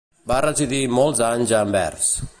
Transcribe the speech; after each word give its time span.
Va 0.31 0.37
residir 0.45 0.79
molts 0.95 1.23
anys 1.29 1.57
a 1.59 1.63
Anvers. 1.67 2.13